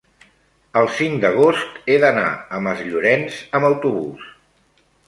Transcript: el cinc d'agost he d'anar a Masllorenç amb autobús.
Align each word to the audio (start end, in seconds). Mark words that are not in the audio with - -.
el 0.81 0.89
cinc 0.99 1.19
d'agost 1.25 1.77
he 1.91 1.99
d'anar 2.05 2.27
a 2.59 2.63
Masllorenç 2.69 3.39
amb 3.61 3.71
autobús. 3.73 4.31